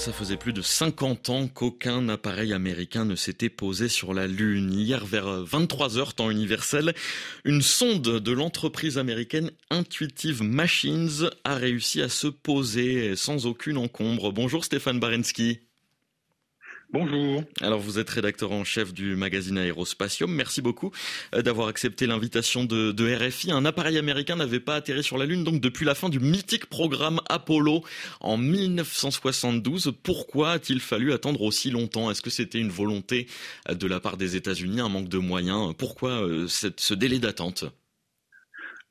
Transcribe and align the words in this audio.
Ça 0.00 0.14
faisait 0.14 0.38
plus 0.38 0.54
de 0.54 0.62
50 0.62 1.28
ans 1.28 1.46
qu'aucun 1.46 2.08
appareil 2.08 2.54
américain 2.54 3.04
ne 3.04 3.14
s'était 3.14 3.50
posé 3.50 3.90
sur 3.90 4.14
la 4.14 4.26
Lune. 4.26 4.72
Hier, 4.72 5.04
vers 5.04 5.26
23h, 5.44 6.14
temps 6.14 6.30
universel, 6.30 6.94
une 7.44 7.60
sonde 7.60 8.18
de 8.18 8.32
l'entreprise 8.32 8.96
américaine 8.96 9.50
Intuitive 9.68 10.42
Machines 10.42 11.28
a 11.44 11.54
réussi 11.54 12.00
à 12.00 12.08
se 12.08 12.28
poser 12.28 13.14
sans 13.14 13.44
aucune 13.44 13.76
encombre. 13.76 14.32
Bonjour 14.32 14.64
Stéphane 14.64 15.00
Barensky. 15.00 15.60
Bonjour. 16.92 17.44
Alors 17.60 17.78
vous 17.78 18.00
êtes 18.00 18.10
rédacteur 18.10 18.50
en 18.50 18.64
chef 18.64 18.92
du 18.92 19.14
magazine 19.14 19.58
Aérospatium. 19.58 20.34
Merci 20.34 20.60
beaucoup 20.60 20.90
euh, 21.36 21.40
d'avoir 21.40 21.68
accepté 21.68 22.08
l'invitation 22.08 22.64
de, 22.64 23.14
RFI. 23.14 23.52
Un 23.52 23.64
appareil 23.64 23.96
américain 23.96 24.34
n'avait 24.34 24.58
pas 24.58 24.74
atterri 24.74 25.04
sur 25.04 25.16
la 25.16 25.24
Lune 25.24 25.44
donc 25.44 25.60
depuis 25.60 25.84
la 25.86 25.94
fin 25.94 26.08
du 26.08 26.18
mythique 26.18 26.66
programme 26.66 27.20
Apollo 27.28 27.84
en 28.20 28.36
1972. 28.36 29.92
Pourquoi 30.02 30.52
a-t-il 30.52 30.80
fallu 30.80 31.12
attendre 31.12 31.42
aussi 31.42 31.70
longtemps? 31.70 32.10
Est-ce 32.10 32.22
que 32.22 32.30
c'était 32.30 32.58
une 32.58 32.70
volonté 32.70 33.28
euh, 33.68 33.74
de 33.74 33.86
la 33.86 34.00
part 34.00 34.16
des 34.16 34.34
États-Unis, 34.34 34.80
un 34.80 34.88
manque 34.88 35.08
de 35.08 35.18
moyens? 35.18 35.72
Pourquoi 35.78 36.26
euh, 36.26 36.48
ce 36.48 36.94
délai 36.94 37.20
d'attente? 37.20 37.66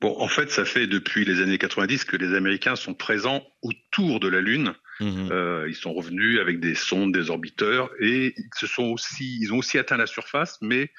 Bon, 0.00 0.18
en 0.18 0.28
fait, 0.28 0.50
ça 0.50 0.64
fait 0.64 0.86
depuis 0.86 1.26
les 1.26 1.42
années 1.42 1.58
90 1.58 2.04
que 2.04 2.16
les 2.16 2.34
Américains 2.34 2.74
sont 2.74 2.94
présents 2.94 3.46
autour 3.60 4.18
de 4.18 4.28
la 4.28 4.40
Lune. 4.40 4.72
Mhm. 5.00 5.28
Euh, 5.32 5.66
ils 5.68 5.74
sont 5.74 5.92
revenus 5.92 6.40
avec 6.40 6.60
des 6.60 6.74
sondes, 6.74 7.12
des 7.12 7.30
orbiteurs, 7.30 7.90
et 8.00 8.34
ils 8.36 8.50
se 8.54 8.66
sont 8.66 8.84
aussi, 8.84 9.38
ils 9.40 9.52
ont 9.52 9.58
aussi 9.58 9.78
atteint 9.78 9.96
la 9.96 10.06
surface, 10.06 10.58
mais 10.60 10.90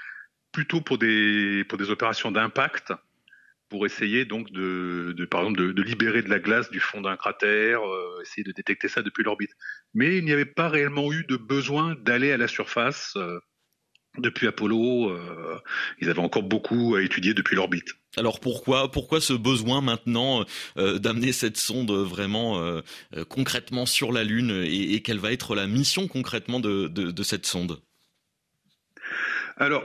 plutôt 0.51 0.81
pour 0.81 0.97
des 0.97 1.63
pour 1.69 1.77
des 1.77 1.91
opérations 1.91 2.31
d'impact, 2.31 2.93
pour 3.69 3.85
essayer 3.85 4.25
donc 4.25 4.51
de, 4.51 5.13
de 5.15 5.25
par 5.25 5.41
exemple 5.41 5.59
de, 5.59 5.71
de, 5.71 5.81
libérer 5.81 6.21
de 6.21 6.29
la 6.29 6.39
glace 6.39 6.69
du 6.71 6.79
fond 6.79 7.01
d'un 7.01 7.15
cratère, 7.15 7.87
euh, 7.87 8.21
essayer 8.21 8.43
de 8.43 8.51
détecter 8.51 8.87
ça 8.87 9.01
depuis 9.01 9.23
l'orbite. 9.23 9.51
Mais 9.93 10.17
il 10.17 10.25
n'y 10.25 10.33
avait 10.33 10.45
pas 10.45 10.67
réellement 10.67 11.13
eu 11.13 11.23
de 11.25 11.37
besoin 11.37 11.95
d'aller 11.95 12.31
à 12.31 12.37
la 12.37 12.47
surface. 12.47 13.13
Euh, 13.15 13.39
depuis 14.17 14.47
Apollo, 14.47 15.09
euh, 15.09 15.59
ils 15.99 16.09
avaient 16.09 16.19
encore 16.19 16.43
beaucoup 16.43 16.95
à 16.95 17.01
étudier 17.01 17.33
depuis 17.33 17.55
l'orbite. 17.55 17.95
Alors 18.17 18.41
pourquoi 18.41 18.91
pourquoi 18.91 19.21
ce 19.21 19.31
besoin 19.31 19.79
maintenant 19.79 20.45
euh, 20.77 20.99
d'amener 20.99 21.31
cette 21.31 21.55
sonde 21.55 21.91
vraiment 21.91 22.61
euh, 22.61 22.81
concrètement 23.29 23.85
sur 23.85 24.11
la 24.11 24.25
Lune 24.25 24.63
et, 24.65 25.01
quelle 25.01 25.19
va 25.19 25.31
être 25.31 25.55
la 25.55 25.65
mission 25.65 26.09
concrètement 26.09 26.59
de, 26.59 27.23
cette 27.23 27.45
sonde? 27.45 27.79
Alors 29.55 29.83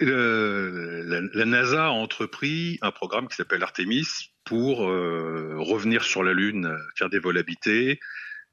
la, 0.00 1.20
la, 1.32 1.44
NASA 1.44 1.86
a 1.86 1.90
entrepris 1.90 2.78
un 2.82 2.90
programme 2.90 3.28
qui 3.28 3.36
s'appelle 3.36 3.62
Artemis 3.62 4.06
pour 4.44 4.78
revenir 4.78 6.02
sur 6.02 6.24
la 6.24 6.32
Lune, 6.32 6.76
faire 6.96 7.10
des 7.10 7.18
vols 7.18 7.38
habités, 7.38 8.00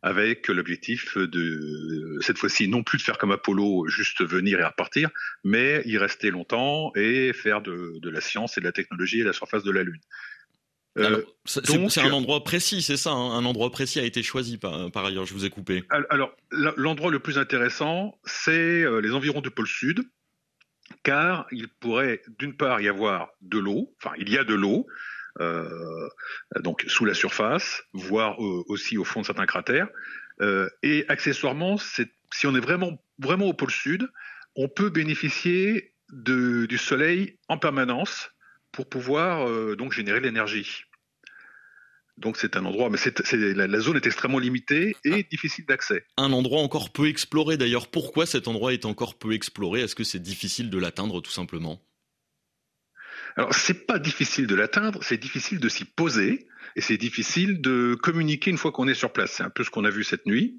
avec 0.06 0.50
l'objectif 0.50 1.18
de 1.18 2.20
cette 2.22 2.38
fois-ci 2.38 2.68
non 2.68 2.84
plus 2.84 3.00
de 3.00 3.02
faire 3.02 3.18
comme 3.18 3.32
Apollo, 3.32 3.88
juste 3.88 4.24
venir 4.24 4.60
et 4.60 4.64
repartir, 4.64 5.10
mais 5.44 5.82
y 5.86 5.98
rester 5.98 6.30
longtemps 6.30 6.92
et 6.96 7.34
faire 7.34 7.64
de, 7.64 8.00
la 8.04 8.22
science 8.22 8.56
et 8.56 8.62
de 8.62 8.66
la 8.68 8.72
technologie 8.72 9.24
à 9.24 9.26
la 9.26 9.34
surface 9.34 9.64
de 9.64 9.72
la 9.72 9.82
Lune. 9.82 10.00
Euh, 11.00 11.24
c'est 11.46 12.02
un 12.02 12.14
endroit 12.14 12.44
précis, 12.44 12.84
c'est 12.84 12.98
ça 12.98 13.10
hein, 13.10 13.32
Un 13.32 13.46
endroit 13.46 13.72
précis 13.72 14.00
a 14.00 14.04
été 14.04 14.22
choisi 14.22 14.60
par, 14.60 14.92
par 14.92 15.06
ailleurs, 15.06 15.26
je 15.26 15.34
vous 15.34 15.44
ai 15.44 15.50
coupé. 15.50 15.84
Alors, 16.10 16.38
l'endroit 16.52 17.10
le 17.10 17.20
plus 17.20 17.40
intéressant, 17.40 18.16
c'est 18.26 18.84
euh, 18.84 19.00
les 19.00 19.12
environs 19.12 19.42
du 19.42 19.50
pôle 19.50 19.68
Sud, 19.68 20.04
car 21.02 21.48
il 21.52 21.68
pourrait 21.68 22.22
d'une 22.38 22.56
part 22.56 22.80
y 22.80 22.88
avoir 22.88 23.30
de 23.42 23.58
l'eau, 23.58 23.96
enfin 24.00 24.16
il 24.20 24.30
y 24.30 24.38
a 24.38 24.44
de 24.44 24.54
l'eau, 24.54 24.86
donc 26.62 26.86
sous 26.88 27.06
la 27.06 27.14
surface, 27.14 27.84
voire 27.94 28.40
aussi 28.40 28.98
au 28.98 29.04
fond 29.04 29.22
de 29.22 29.26
certains 29.26 29.46
cratères. 29.46 29.88
Euh, 30.42 30.70
et 30.84 31.06
accessoirement, 31.08 31.78
si 31.78 32.48
on 32.48 32.56
est 32.56 32.60
vraiment, 32.60 33.02
vraiment 33.20 33.46
au 33.46 33.54
pôle 33.54 33.72
sud, 33.72 34.08
on 34.56 34.68
peut 34.68 34.90
bénéficier 34.90 35.94
de, 36.12 36.66
du 36.66 36.78
soleil 36.78 37.38
en 37.48 37.58
permanence 37.58 38.32
pour 38.72 38.88
pouvoir 38.90 39.48
euh, 39.48 39.76
donc 39.76 39.94
générer 39.94 40.20
l'énergie. 40.20 40.84
Donc 42.18 42.38
c'est 42.38 42.56
un 42.56 42.64
endroit, 42.64 42.90
mais 42.90 42.98
la, 43.34 43.68
la, 43.68 43.80
zone 43.80 43.98
est 43.98 44.06
extrêmement 44.06 44.40
limitée 44.40 44.96
et 45.04 45.24
difficile 45.24 45.66
d'accès. 45.66 46.06
Un 46.16 46.32
endroit 46.32 46.62
encore 46.62 46.92
peu 46.92 47.10
exploré 47.10 47.58
d'ailleurs. 47.58 47.88
Pourquoi 47.88 48.26
cet 48.26 48.48
endroit 48.48 48.72
est 48.72 48.86
encore 48.86 49.16
peu 49.16 49.34
exploré? 49.34 49.82
Est-ce 49.82 49.96
que 49.96 50.06
c'est 50.06 50.22
difficile 50.22 50.70
de 50.70 50.78
l'atteindre 50.78 51.20
tout 51.20 51.32
simplement? 51.32 51.82
Alors, 53.36 53.54
c'est 53.54 53.86
pas 53.86 54.00
difficile 54.00 54.48
de 54.48 54.56
l'atteindre, 54.56 55.00
c'est 55.04 55.18
difficile 55.18 55.60
de 55.60 55.68
s'y 55.68 55.84
poser 55.84 56.48
et 56.76 56.82
c'est 56.82 56.98
difficile 56.98 57.62
de 57.62 57.96
communiquer 58.02 58.50
une 58.50 58.58
fois 58.58 58.72
qu'on 58.72 58.88
est 58.88 58.94
sur 58.94 59.12
place. 59.12 59.34
C'est 59.34 59.44
un 59.44 59.50
peu 59.50 59.64
ce 59.64 59.70
qu'on 59.70 59.84
a 59.84 59.90
vu 59.90 60.04
cette 60.04 60.26
nuit. 60.26 60.58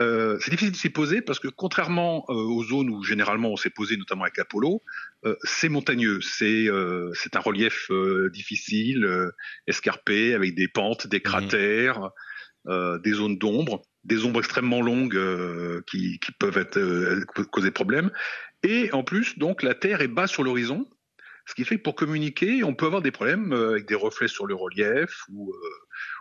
Euh, 0.00 0.38
c'est 0.40 0.50
difficile 0.50 0.72
de 0.72 0.76
s'y 0.76 0.90
poser 0.90 1.22
parce 1.22 1.38
que 1.38 1.48
contrairement 1.48 2.24
euh, 2.28 2.32
aux 2.32 2.64
zones 2.64 2.90
où 2.90 3.02
généralement 3.02 3.50
on 3.50 3.56
s'est 3.56 3.70
posé, 3.70 3.96
notamment 3.96 4.24
avec 4.24 4.38
Apollo, 4.38 4.82
euh, 5.24 5.36
c'est 5.42 5.68
montagneux, 5.68 6.20
c'est 6.20 6.68
c'est 7.14 7.36
un 7.36 7.40
relief 7.40 7.90
difficile, 8.32 9.08
escarpé, 9.66 10.34
avec 10.34 10.54
des 10.54 10.68
pentes, 10.68 11.06
des 11.06 11.18
mhm. 11.18 11.22
cratères, 11.22 12.10
des 12.66 13.12
zones 13.12 13.38
d'ombre, 13.38 13.82
des 14.04 14.24
ombres 14.24 14.40
extrêmement 14.40 14.82
longues 14.82 15.18
qui, 15.86 16.18
qui 16.18 16.32
peuvent 16.32 16.58
être 16.58 17.42
causer 17.50 17.70
problème. 17.70 18.10
Et 18.62 18.92
en 18.92 19.02
plus, 19.02 19.38
donc 19.38 19.62
la 19.62 19.74
Terre 19.74 20.02
est 20.02 20.08
bas 20.08 20.26
sur 20.26 20.42
l'horizon, 20.44 20.86
ce 21.46 21.54
qui 21.54 21.64
fait 21.64 21.76
que 21.76 21.82
pour 21.82 21.94
communiquer, 21.94 22.62
on 22.64 22.74
peut 22.74 22.86
avoir 22.86 23.02
des 23.02 23.10
problèmes 23.10 23.52
euh, 23.52 23.72
avec 23.72 23.86
des 23.86 23.94
reflets 23.94 24.28
sur 24.28 24.46
le 24.46 24.54
relief 24.54 25.24
ou, 25.28 25.50
euh, 25.50 25.56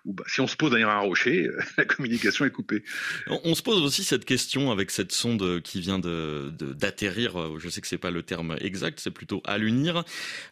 ou 0.06 0.14
bah, 0.14 0.24
si 0.28 0.42
on 0.42 0.48
se 0.48 0.56
pose 0.56 0.72
derrière 0.72 0.90
un 0.90 1.00
rocher, 1.00 1.48
la 1.78 1.86
communication 1.86 2.46
est 2.46 2.52
coupée. 2.52 2.84
On 3.28 3.56
se 3.56 3.62
pose 3.62 3.82
aussi 3.82 4.04
cette 4.04 4.26
question 4.26 4.72
avec 4.72 4.92
cette 4.92 5.12
sonde 5.12 5.62
qui 5.62 5.80
vient 5.82 6.00
de 6.00 6.52
d'atterrir. 6.52 7.60
Je 7.60 7.70
sais 7.70 7.82
que 7.82 7.88
c'est 7.88 7.98
pas 7.98 8.12
le 8.12 8.24
terme 8.24 8.58
exact, 8.62 9.00
c'est 9.00 9.12
plutôt 9.12 9.42
à 9.46 9.58
l'unir. 9.58 10.04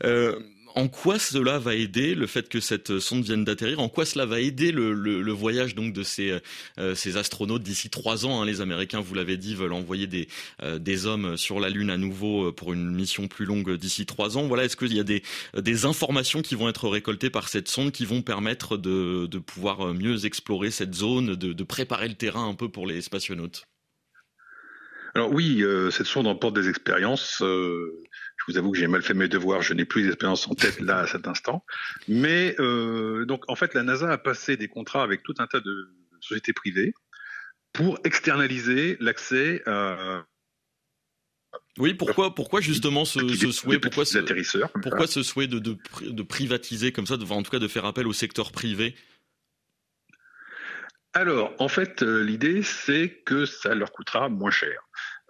Euh, 0.04 0.40
en 0.76 0.88
quoi 0.88 1.20
cela 1.20 1.60
va 1.60 1.76
aider 1.76 2.16
le 2.16 2.28
fait 2.28 2.50
que 2.50 2.60
cette 2.60 3.00
sonde 3.00 3.24
vienne 3.24 3.44
d'atterrir? 3.44 3.80
En 3.80 3.90
quoi 3.90 4.06
cela 4.06 4.26
va 4.26 4.40
aider 4.40 4.72
le, 4.72 5.32
voyage 5.32 5.76
donc 5.76 5.94
de 5.94 6.04
ces, 6.04 6.40
euh, 6.80 6.96
ces 6.96 7.18
astronautes 7.18 7.64
d'ici 7.64 7.90
trois 7.90 8.26
ans 8.26 8.42
hein, 8.42 8.46
Les 8.46 8.62
Américains, 8.62 9.00
vous 9.00 9.14
l'avez 9.14 9.38
dit, 9.38 9.56
veulent 9.56 9.74
envoyer 9.74 10.08
des, 10.08 10.28
euh, 10.64 10.80
des 10.80 11.06
hommes 11.06 11.38
sur 11.38 11.60
la 11.60 11.70
Lune 11.70 11.90
à 11.90 11.98
nouveau 11.98 12.48
euh, 12.48 12.52
pour 12.52 12.74
une 12.74 12.92
mission 12.92 13.28
plus 13.28 13.46
longue 13.46 13.76
d'ici 13.76 14.06
trois 14.06 14.38
ans. 14.38 14.48
Voilà, 14.48 14.66
est-ce 14.66 14.78
qu'il 14.78 14.94
y 14.94 15.00
a 15.00 15.04
des, 15.04 15.24
des 15.58 15.86
informations 15.86 16.42
qui 16.42 16.56
vont 16.56 16.70
être 16.70 16.88
récoltées 16.88 17.30
par 17.30 17.50
cette 17.50 17.68
sonde 17.68 17.92
qui 17.92 18.06
vont 18.06 18.22
permettre 18.22 18.78
de, 18.78 19.28
de 19.28 19.40
pouvoir 19.40 19.94
mieux 19.94 20.26
explorer 20.26 20.72
cette 20.72 20.94
zone, 20.94 21.36
de, 21.36 21.54
de 21.54 21.64
préparer 21.64 22.08
le 22.08 22.16
terrain 22.16 22.48
un 22.48 22.56
peu 22.56 22.70
pour 22.70 22.88
les 22.88 23.02
spationautes? 23.02 23.64
Alors 25.16 25.32
oui, 25.34 25.64
cette 25.92 26.06
sonde 26.06 26.28
emporte 26.28 26.54
des 26.54 26.70
expériences. 26.70 27.38
Je 27.40 27.88
vous 28.52 28.58
avoue 28.58 28.72
que 28.72 28.78
j'ai 28.78 28.88
mal 28.88 29.02
fait 29.02 29.14
mes 29.14 29.28
devoirs, 29.28 29.62
je 29.62 29.74
n'ai 29.74 29.86
plus 29.86 30.04
d'expérience 30.04 30.48
en 30.48 30.56
tête 30.56 30.80
là 30.80 31.00
à 31.00 31.08
cet 31.08 31.28
instant. 31.28 31.64
Mais 32.08 32.56
euh, 32.60 33.26
donc 33.26 33.44
en 33.48 33.56
fait, 33.56 33.74
la 33.74 33.84
NASA 33.84 34.12
a 34.12 34.18
passé 34.18 34.58
des 34.58 34.68
contrats 34.68 35.04
avec 35.04 35.24
tout 35.24 35.36
un 35.40 35.48
tas 35.48 35.60
de 35.60 35.90
sociétés 36.22 36.54
privées 36.54 36.94
pour 37.74 38.00
externaliser 38.04 38.98
l'accès 39.00 39.62
à 39.66 40.26
oui, 41.78 41.94
pourquoi, 41.94 42.36
pourquoi 42.36 42.60
justement 42.60 43.06
ce, 43.06 43.20
souhait, 43.52 43.80
pourquoi 43.80 44.04
ce, 44.04 44.20
pourquoi 44.82 45.08
ce 45.08 45.24
souhait 45.24 45.48
de, 45.48 45.60
de, 45.60 46.24
privatiser 46.24 46.92
comme 46.92 47.08
ça, 47.08 47.16
de, 47.16 47.26
en 47.26 47.42
tout 47.42 47.52
cas 47.52 47.60
de 47.60 47.68
faire 47.68 47.86
appel 47.86 48.06
au 48.06 48.14
secteur 48.14 48.52
privé? 48.52 48.96
Alors, 51.14 51.54
en 51.60 51.70
fait, 51.70 52.04
euh, 52.04 52.22
l'idée 52.22 52.64
c'est 52.64 53.22
que 53.26 53.46
ça 53.46 53.76
leur 53.76 53.92
coûtera 53.92 54.30
moins 54.30 54.52
cher. 54.52 54.82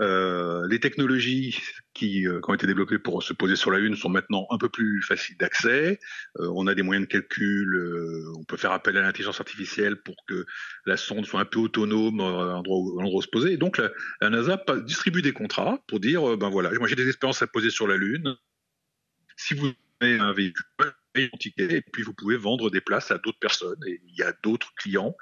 Euh, 0.01 0.65
les 0.67 0.79
technologies 0.79 1.59
qui, 1.93 2.25
euh, 2.25 2.39
qui, 2.39 2.49
ont 2.49 2.53
été 2.53 2.67
développées 2.67 2.99
pour 2.99 3.21
se 3.21 3.33
poser 3.33 3.57
sur 3.57 3.69
la 3.69 3.79
Lune 3.79 3.95
sont 3.95 4.07
maintenant 4.07 4.47
un 4.49 4.57
peu 4.57 4.69
plus 4.69 5.01
faciles 5.01 5.35
d'accès. 5.37 5.99
Euh, 6.39 6.49
on 6.55 6.67
a 6.67 6.75
des 6.75 6.83
moyens 6.83 7.05
de 7.05 7.11
calcul, 7.11 8.31
on 8.37 8.43
peut 8.45 8.55
faire 8.55 8.71
appel 8.71 8.95
à 8.97 9.01
l'intelligence 9.01 9.41
artificielle 9.41 9.97
pour 9.97 10.15
que 10.27 10.45
la 10.85 10.95
sonde 10.95 11.25
soit 11.25 11.41
un 11.41 11.45
peu 11.45 11.59
autonome 11.59 12.21
à 12.21 12.53
l'endroit 12.53 12.77
où, 12.77 13.17
où 13.17 13.21
se 13.21 13.27
poser. 13.27 13.57
Donc 13.57 13.77
la, 14.21 14.29
NASA 14.29 14.63
distribue 14.85 15.21
des 15.21 15.33
contrats 15.33 15.79
pour 15.87 15.99
dire, 15.99 16.37
ben 16.37 16.49
voilà, 16.49 16.71
moi 16.79 16.87
j'ai 16.87 16.95
des 16.95 17.07
expériences 17.07 17.41
à 17.41 17.47
poser 17.47 17.69
sur 17.69 17.87
la 17.87 17.97
Lune. 17.97 18.37
Si 19.35 19.53
vous 19.53 19.71
avez 19.99 20.19
un 20.19 20.31
véhicule, 20.33 20.63
et 21.15 21.81
puis 21.81 22.03
vous 22.03 22.13
pouvez 22.13 22.37
vendre 22.37 22.69
des 22.69 22.81
places 22.81 23.11
à 23.11 23.17
d'autres 23.17 23.39
personnes. 23.39 23.79
Et 23.87 23.99
il 24.07 24.15
y 24.15 24.23
a 24.23 24.33
d'autres 24.43 24.73
clients 24.75 25.15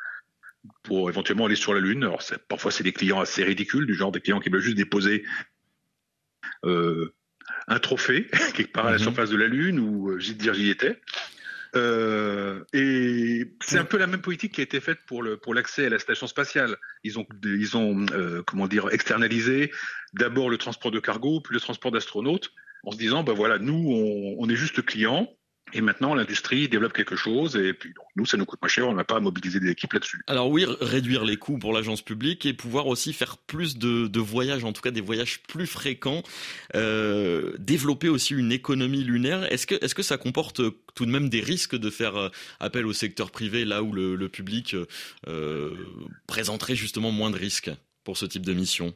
pour 0.83 1.09
éventuellement 1.09 1.45
aller 1.45 1.55
sur 1.55 1.73
la 1.73 1.79
Lune. 1.79 2.03
Alors 2.03 2.21
parfois 2.47 2.71
c'est 2.71 2.83
des 2.83 2.93
clients 2.93 3.19
assez 3.19 3.43
ridicules, 3.43 3.85
du 3.85 3.93
genre 3.93 4.11
des 4.11 4.21
clients 4.21 4.39
qui 4.39 4.49
veulent 4.49 4.61
juste 4.61 4.77
déposer 4.77 5.23
euh, 6.65 7.13
un 7.67 7.79
trophée 7.79 8.27
quelque 8.53 8.71
part 8.71 8.87
à 8.87 8.91
la 8.91 8.97
mhm. 8.97 9.03
surface 9.03 9.29
de 9.29 9.37
la 9.37 9.47
Lune 9.47 9.79
ou 9.79 10.11
euh, 10.11 10.19
dire 10.19 10.53
j'y 10.53 10.69
étais. 10.69 10.99
Euh, 11.75 12.63
et 12.73 13.53
c'est 13.61 13.77
un 13.77 13.85
peu 13.85 13.97
la 13.97 14.07
même 14.07 14.21
politique 14.21 14.53
qui 14.53 14.61
a 14.61 14.63
été 14.63 14.79
faite 14.79 14.99
pour 15.05 15.21
le 15.21 15.37
pour 15.37 15.53
l'accès 15.53 15.85
à 15.85 15.89
la 15.89 15.99
station 15.99 16.25
spatiale. 16.27 16.77
Ils 17.03 17.19
ont 17.19 17.25
ils 17.43 17.75
ont 17.75 18.05
euh, 18.11 18.41
comment 18.43 18.67
dire 18.67 18.89
externalisé 18.91 19.71
d'abord 20.13 20.49
le 20.49 20.57
transport 20.57 20.91
de 20.91 20.99
cargo 20.99 21.41
puis 21.41 21.53
le 21.53 21.59
transport 21.59 21.91
d'astronautes 21.91 22.51
en 22.83 22.91
se 22.91 22.97
disant 22.97 23.23
ben 23.23 23.33
voilà 23.33 23.59
nous 23.59 23.73
on, 23.73 24.35
on 24.39 24.49
est 24.49 24.55
juste 24.55 24.83
clients 24.85 25.29
Et 25.73 25.81
maintenant, 25.81 26.15
l'industrie 26.15 26.69
développe 26.69 26.93
quelque 26.93 27.15
chose 27.15 27.55
et 27.57 27.73
puis 27.73 27.93
nous, 28.15 28.25
ça 28.25 28.37
nous 28.37 28.45
coûte 28.45 28.61
moins 28.61 28.69
cher, 28.69 28.87
on 28.87 28.93
n'a 28.93 29.03
pas 29.03 29.17
à 29.17 29.19
mobiliser 29.19 29.59
des 29.59 29.69
équipes 29.69 29.93
là-dessus. 29.93 30.21
Alors 30.27 30.49
oui, 30.49 30.65
réduire 30.81 31.25
les 31.25 31.37
coûts 31.37 31.57
pour 31.57 31.73
l'agence 31.73 32.01
publique 32.01 32.45
et 32.45 32.53
pouvoir 32.53 32.87
aussi 32.87 33.13
faire 33.13 33.37
plus 33.37 33.77
de, 33.77 34.19
voyages, 34.19 34.63
en 34.63 34.73
tout 34.73 34.81
cas 34.81 34.91
des 34.91 35.01
voyages 35.01 35.41
plus 35.43 35.67
fréquents, 35.67 36.23
euh, 36.75 37.53
développer 37.59 38.09
aussi 38.09 38.33
une 38.33 38.51
économie 38.51 39.03
lunaire. 39.03 39.51
Est-ce 39.51 39.67
que, 39.67 39.75
est-ce 39.83 39.93
que 39.93 40.03
ça 40.03 40.17
comporte 40.17 40.61
tout 40.95 41.05
de 41.05 41.11
même 41.11 41.29
des 41.29 41.41
risques 41.41 41.75
de 41.75 41.89
faire 41.89 42.15
euh, 42.15 42.29
appel 42.59 42.85
au 42.85 42.93
secteur 42.93 43.29
privé 43.31 43.65
là 43.65 43.83
où 43.83 43.91
le, 43.91 44.27
public 44.29 44.75
euh, 45.27 45.71
présenterait 46.27 46.75
justement 46.75 47.11
moins 47.11 47.31
de 47.31 47.37
risques 47.37 47.71
pour 48.03 48.17
ce 48.17 48.25
type 48.25 48.45
de 48.45 48.53
mission? 48.53 48.93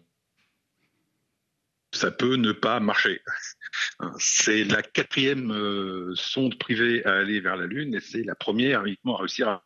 Ça 2.01 2.09
peut 2.09 2.35
ne 2.35 2.51
pas 2.51 2.79
marcher. 2.79 3.21
C'est 4.17 4.63
la 4.63 4.81
quatrième 4.81 5.51
euh, 5.51 6.15
sonde 6.15 6.57
privée 6.57 7.05
à 7.05 7.13
aller 7.13 7.39
vers 7.39 7.55
la 7.55 7.67
Lune 7.67 7.93
et 7.93 7.99
c'est 7.99 8.23
la 8.23 8.33
première 8.33 8.83
uniquement 8.85 9.15
à 9.17 9.19
réussir 9.19 9.47
à. 9.47 9.63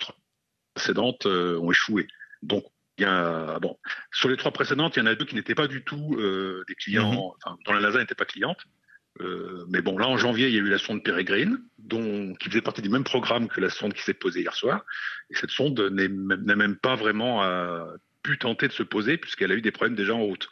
Les 0.00 0.82
précédentes 0.82 1.26
euh, 1.26 1.58
ont 1.58 1.70
échoué. 1.70 2.06
Donc, 2.42 2.64
il 2.98 3.02
y 3.02 3.04
a, 3.04 3.58
bon, 3.60 3.78
sur 4.12 4.28
les 4.28 4.36
trois 4.36 4.50
précédentes, 4.50 4.96
il 4.96 5.00
y 5.00 5.02
en 5.02 5.06
a 5.06 5.14
deux 5.14 5.24
qui 5.24 5.34
n'étaient 5.34 5.54
pas 5.54 5.68
du 5.68 5.84
tout 5.84 6.16
euh, 6.18 6.64
des 6.68 6.74
clients, 6.74 7.34
enfin, 7.42 7.56
dont 7.64 7.72
la 7.72 7.80
NASA 7.80 7.98
n'était 7.98 8.14
pas 8.14 8.26
cliente. 8.26 8.62
mais 9.68 9.80
bon, 9.82 9.96
là, 9.98 10.06
en 10.06 10.18
janvier, 10.18 10.48
il 10.48 10.54
y 10.54 10.58
a 10.58 10.60
eu 10.60 10.68
la 10.68 10.78
sonde 10.78 11.02
Peregrine, 11.02 11.58
dont, 11.78 12.34
qui 12.34 12.48
faisait 12.48 12.62
partie 12.62 12.82
du 12.82 12.90
même 12.90 13.04
programme 13.04 13.48
que 13.48 13.60
la 13.60 13.70
sonde 13.70 13.94
qui 13.94 14.02
s'est 14.02 14.14
posée 14.14 14.40
hier 14.40 14.54
soir. 14.54 14.84
Et 15.30 15.34
cette 15.34 15.50
sonde 15.50 15.78
n'a 15.90 16.56
même 16.56 16.76
pas 16.76 16.94
vraiment 16.94 17.42
pu 18.22 18.38
tenter 18.38 18.68
de 18.68 18.72
se 18.72 18.82
poser 18.82 19.16
puisqu'elle 19.16 19.52
a 19.52 19.54
eu 19.54 19.62
des 19.62 19.72
problèmes 19.72 19.96
déjà 19.96 20.14
en 20.14 20.22
route. 20.22 20.48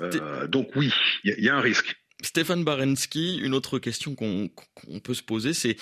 Euh, 0.00 0.46
donc 0.46 0.70
oui, 0.76 0.92
il 1.24 1.34
y, 1.38 1.48
a 1.48 1.56
un 1.56 1.60
risque. 1.60 1.96
Stéphane 2.22 2.64
Barensky, 2.64 3.38
une 3.38 3.54
autre 3.54 3.78
question 3.78 4.14
qu'on 4.14 4.50
peut 5.00 5.14
se 5.14 5.22
poser, 5.22 5.52
c'est 5.52 5.76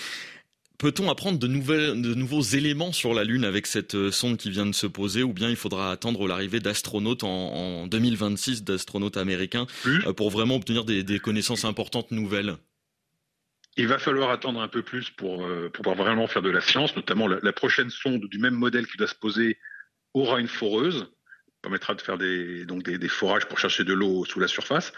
Peut-on 0.78 1.08
apprendre 1.08 1.38
de, 1.38 1.46
nouvelles, 1.46 2.02
de 2.02 2.12
nouveaux 2.12 2.42
éléments 2.42 2.92
sur 2.92 3.14
la 3.14 3.24
Lune 3.24 3.46
avec 3.46 3.66
cette 3.66 3.94
euh, 3.94 4.10
sonde 4.10 4.36
qui 4.36 4.50
vient 4.50 4.66
de 4.66 4.74
se 4.74 4.86
poser 4.86 5.22
ou 5.22 5.32
bien 5.32 5.48
il 5.48 5.56
faudra 5.56 5.90
attendre 5.90 6.28
l'arrivée 6.28 6.60
d'astronautes 6.60 7.24
en, 7.24 7.28
en, 7.28 7.86
2026, 7.86 8.62
d'astronautes 8.62 9.16
américains, 9.16 9.66
euh, 9.86 10.12
pour 10.12 10.28
vraiment 10.28 10.56
obtenir 10.56 10.84
des, 10.84 11.02
des, 11.02 11.18
connaissances 11.18 11.64
importantes 11.64 12.10
nouvelles? 12.10 12.56
Il 13.78 13.88
va 13.88 13.98
falloir 13.98 14.28
attendre 14.28 14.60
un 14.60 14.68
peu 14.68 14.82
plus 14.82 15.08
pour, 15.08 15.46
pour 15.72 15.82
pouvoir 15.82 15.96
vraiment 15.96 16.26
faire 16.26 16.42
de 16.42 16.50
la 16.50 16.60
science, 16.60 16.94
notamment 16.94 17.26
la, 17.26 17.38
la, 17.42 17.52
prochaine 17.54 17.88
sonde 17.88 18.26
du 18.26 18.38
même 18.38 18.54
modèle 18.54 18.86
qui 18.86 18.98
doit 18.98 19.06
se 19.06 19.14
poser 19.14 19.58
aura 20.12 20.40
une 20.40 20.48
foreuse 20.48 21.10
permettra 21.66 21.96
de 21.96 22.00
faire 22.00 22.16
des, 22.16 22.64
donc 22.64 22.84
des, 22.84 23.08
forages 23.08 23.46
pour 23.46 23.58
chercher 23.58 23.82
de 23.82 23.92
l'eau 23.92 24.24
sous 24.24 24.38
la 24.38 24.46
surface. 24.46 24.92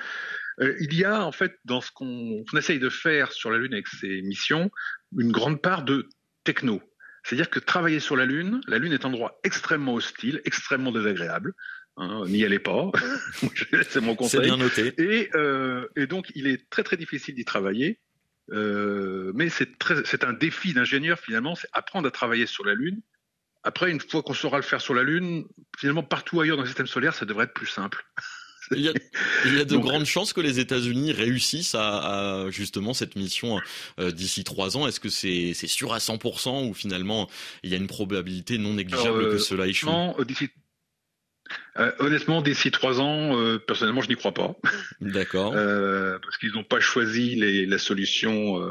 Euh, 0.61 0.77
il 0.81 0.93
y 0.95 1.03
a 1.03 1.25
en 1.25 1.33
fait 1.33 1.55
dans 1.65 1.81
ce 1.81 1.91
qu'on 1.91 2.45
essaye 2.59 2.79
de 2.79 2.91
faire 2.91 3.33
sur 3.33 3.51
la 3.51 3.57
Lune 3.57 3.73
avec 3.73 3.89
ces 3.89 4.21
missions 4.21 4.71
une 5.17 5.33
grande 5.33 5.63
part 5.63 5.83
de 5.83 6.11
techno. 6.45 6.83
C'est-à-dire 7.25 7.49
que 7.49 7.59
travailler 7.59 8.01
sur 8.01 8.17
la 8.17 8.27
Lune, 8.27 8.61
la 8.67 8.77
Lune 8.77 8.93
est 8.93 9.07
un 9.07 9.09
endroit 9.09 9.41
extrêmement 9.45 9.95
hostile, 9.95 10.43
extrêmement 10.45 10.93
désagréable. 10.93 11.55
Hein, 11.97 12.25
N'y 12.27 12.45
allez 12.45 12.59
pas, 12.59 12.93
c'est 13.89 14.03
mon 14.03 14.15
conseil. 14.15 14.41
C'est 14.41 14.47
bien 14.47 14.59
noté. 14.59 14.93
Et, 14.99 15.31
euh, 15.35 15.89
et, 15.97 16.07
donc 16.07 16.31
il 16.35 16.47
est 16.47 16.69
très 16.69 16.83
très 16.83 16.99
difficile 16.99 17.35
d'y 17.35 17.47
travailler. 17.47 17.99
Euh, 18.51 19.33
mais 19.35 19.49
c'est 19.49 20.25
un 20.25 20.35
défi 20.35 20.75
d'ingénieur 20.75 21.19
finalement, 21.19 21.55
c'est 21.55 21.69
apprendre 21.73 22.09
à 22.09 22.11
travailler 22.11 22.45
sur 22.45 22.67
la 22.67 22.75
Lune 22.75 23.01
après, 23.69 23.91
une 23.91 24.01
fois 24.01 24.23
qu'on 24.23 24.33
saura 24.33 24.57
le 24.57 24.63
faire 24.63 24.81
sur 24.81 24.95
la 24.95 25.03
Lune, 25.03 25.45
finalement, 25.77 26.03
partout 26.03 26.41
ailleurs 26.41 26.57
dans 26.57 26.63
le 26.63 26.69
système 26.69 26.87
solaire, 26.87 27.15
ça 27.15 27.27
devrait 27.27 27.45
être 27.45 27.53
plus 27.53 27.67
simple. 27.67 28.03
Il 28.75 28.83
y 28.83 28.89
a, 29.61 29.65
de 29.65 29.77
grandes 29.77 30.05
chances 30.05 30.33
que 30.33 30.41
les 30.41 30.59
États-Unis 30.59 31.13
réussissent 31.13 31.75
à, 31.75 32.47
justement 32.51 32.93
cette 32.93 33.17
mission 33.17 33.61
euh, 33.99 34.11
d'ici 34.11 34.45
trois 34.45 34.77
ans. 34.77 34.87
Est-ce 34.87 35.01
que 35.01 35.09
c'est 35.09 35.55
sûr 35.55 35.95
à 35.95 35.99
100% 35.99 36.69
ou 36.69 36.75
finalement 36.75 37.31
il 37.63 37.71
y 37.71 37.75
a 37.75 37.79
une 37.79 37.87
probabilité 37.87 38.59
non 38.59 38.75
négligeable 38.75 39.21
que 39.21 39.35
euh, 39.37 39.39
cela 39.39 39.67
échoue? 39.67 39.89
d'ici 40.27 40.51
euh, 41.79 41.93
honnêtement, 41.99 42.43
d'ici 42.43 42.71
trois 42.71 43.01
ans, 43.01 43.59
personnellement, 43.67 44.03
je 44.03 44.09
n'y 44.09 44.17
crois 44.17 44.35
pas. 44.35 44.55
D'accord. 45.01 45.53
parce 45.53 46.37
qu'ils 46.39 46.53
n'ont 46.53 46.65
pas 46.65 46.81
choisi 46.81 47.37
les, 47.37 47.65
la 47.65 47.79
solution. 47.79 48.63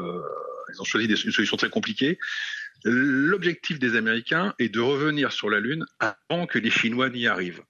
ils 0.72 0.80
ont 0.80 0.84
choisi 0.84 1.08
des, 1.08 1.20
une 1.20 1.32
solution 1.32 1.56
très 1.56 1.70
compliquée. 1.70 2.20
L'objectif 2.84 3.78
des 3.78 3.96
Américains 3.96 4.54
est 4.58 4.68
de 4.68 4.80
revenir 4.80 5.32
sur 5.32 5.50
la 5.50 5.60
Lune 5.60 5.84
avant 5.98 6.46
que 6.46 6.58
les 6.58 6.70
Chinois 6.70 7.10
n'y 7.10 7.26
arrivent. 7.26 7.62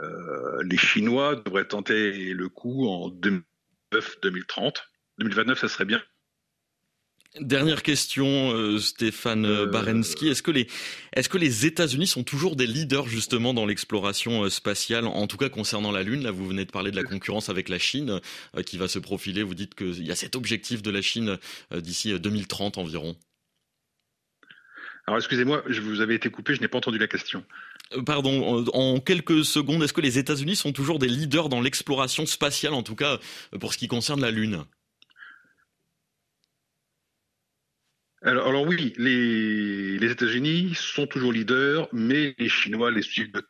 Euh, 0.00 0.62
les 0.64 0.76
Chinois 0.76 1.36
devraient 1.36 1.68
tenter 1.68 2.34
le 2.34 2.48
coup 2.48 2.88
en 2.88 3.10
2029-2030. 3.10 4.76
2029, 5.18 5.60
ça 5.60 5.68
serait 5.68 5.84
bien. 5.84 6.02
Dernière 7.40 7.82
question, 7.82 8.52
euh, 8.52 8.78
Stéphane 8.78 9.44
euh, 9.44 9.66
Barensky. 9.66 10.28
Est-ce 10.28 10.42
que 10.42 10.52
les, 10.52 10.68
est-ce 11.14 11.28
que 11.28 11.38
les 11.38 11.66
États-Unis 11.66 12.06
sont 12.06 12.22
toujours 12.22 12.54
des 12.54 12.66
leaders 12.66 13.08
justement 13.08 13.54
dans 13.54 13.66
l'exploration 13.66 14.48
spatiale, 14.50 15.06
en 15.06 15.26
tout 15.26 15.36
cas 15.36 15.48
concernant 15.48 15.90
la 15.90 16.04
Lune? 16.04 16.22
Là, 16.22 16.30
vous 16.30 16.46
venez 16.46 16.64
de 16.64 16.70
parler 16.70 16.92
de 16.92 16.96
la 16.96 17.02
concurrence 17.02 17.48
avec 17.48 17.68
la 17.68 17.78
Chine 17.78 18.20
qui 18.66 18.78
va 18.78 18.86
se 18.86 19.00
profiler. 19.00 19.42
Vous 19.42 19.54
dites 19.54 19.74
qu'il 19.74 20.04
y 20.04 20.12
a 20.12 20.16
cet 20.16 20.36
objectif 20.36 20.80
de 20.82 20.92
la 20.92 21.02
Chine 21.02 21.38
d'ici 21.72 22.18
2030 22.18 22.78
environ. 22.78 23.16
Alors 25.06 25.18
excusez-moi, 25.18 25.62
je 25.66 25.82
vous 25.82 26.00
avais 26.00 26.14
été 26.14 26.30
coupé, 26.30 26.54
je 26.54 26.60
n'ai 26.62 26.68
pas 26.68 26.78
entendu 26.78 26.98
la 26.98 27.06
question. 27.06 27.44
Euh, 27.92 28.02
pardon, 28.02 28.64
en 28.72 29.00
quelques 29.00 29.44
secondes, 29.44 29.82
est-ce 29.82 29.92
que 29.92 30.00
les 30.00 30.18
États-Unis 30.18 30.56
sont 30.56 30.72
toujours 30.72 30.98
des 30.98 31.08
leaders 31.08 31.50
dans 31.50 31.60
l'exploration 31.60 32.24
spatiale, 32.24 32.72
en 32.72 32.82
tout 32.82 32.96
cas 32.96 33.18
euh, 33.52 33.58
pour 33.58 33.74
ce 33.74 33.78
qui 33.78 33.86
concerne 33.86 34.22
la 34.22 34.30
Lune? 34.30 34.64
Alors, 38.22 38.48
alors, 38.48 38.66
oui, 38.66 38.94
les, 38.96 39.98
les 39.98 40.10
États-Unis 40.10 40.74
sont 40.74 41.06
toujours 41.06 41.32
leaders, 41.32 41.88
mais 41.92 42.34
les 42.38 42.48
Chinois 42.48 42.90
les 42.90 43.02
suivent 43.02 43.32
de 43.32 43.46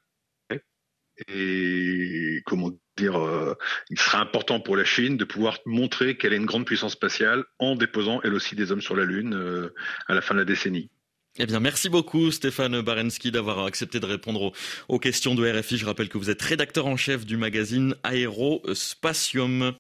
et 1.28 2.42
comment 2.44 2.72
dire, 2.96 3.16
euh, 3.16 3.54
il 3.88 4.00
sera 4.00 4.18
important 4.18 4.58
pour 4.58 4.76
la 4.76 4.84
Chine 4.84 5.16
de 5.16 5.24
pouvoir 5.24 5.58
montrer 5.64 6.16
qu'elle 6.16 6.32
est 6.32 6.36
une 6.36 6.44
grande 6.44 6.66
puissance 6.66 6.94
spatiale 6.94 7.44
en 7.60 7.76
déposant 7.76 8.20
elle 8.24 8.34
aussi 8.34 8.56
des 8.56 8.72
hommes 8.72 8.80
sur 8.80 8.96
la 8.96 9.04
Lune 9.04 9.70
à 10.08 10.14
la 10.14 10.20
fin 10.20 10.34
de 10.34 10.40
la 10.40 10.44
décennie. 10.44 10.90
Eh 11.36 11.46
bien, 11.46 11.58
merci 11.58 11.88
beaucoup 11.88 12.30
Stéphane 12.30 12.80
Barensky 12.80 13.32
d'avoir 13.32 13.64
accepté 13.64 13.98
de 13.98 14.06
répondre 14.06 14.52
aux, 14.86 14.98
questions 15.00 15.34
de 15.34 15.44
RFI. 15.44 15.78
Je 15.78 15.84
rappelle 15.84 16.08
que 16.08 16.16
vous 16.16 16.30
êtes 16.30 16.40
rédacteur 16.40 16.86
en 16.86 16.96
chef 16.96 17.26
du 17.26 17.36
magazine 17.36 17.96
Aérospatium. 18.04 19.72